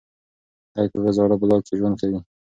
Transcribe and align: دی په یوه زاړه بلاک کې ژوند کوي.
دی 0.73 0.85
په 0.91 0.95
یوه 0.99 1.11
زاړه 1.17 1.35
بلاک 1.41 1.61
کې 1.67 1.73
ژوند 1.79 1.95
کوي. 2.01 2.19